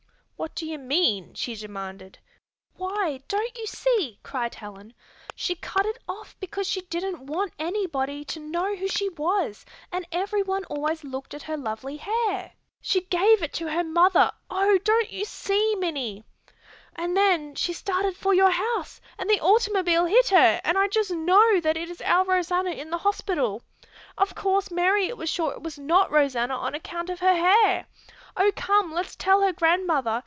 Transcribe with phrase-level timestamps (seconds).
[0.41, 2.17] "What do you mean?" she demanded.
[2.75, 4.95] "Why, don't you see?" cried Helen.
[5.35, 10.07] "She cut it off because she didn't want anybody to know who she was, and
[10.11, 12.53] everyone always looked at her lovely hair.
[12.81, 14.31] She gave it to her mother.
[14.49, 16.23] Oh, don't you see, Minnie?
[16.95, 21.11] And then she started for your house, and the automobile hit her, and I just
[21.11, 23.61] know that is our Rosanna in the hospital!
[24.17, 27.85] Of course Mary was sure it was not Rosanna on account of her hair.
[28.35, 30.19] Oh, come, let's tell her grandmother.